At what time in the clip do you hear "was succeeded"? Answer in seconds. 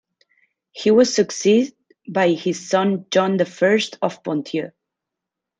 0.89-1.75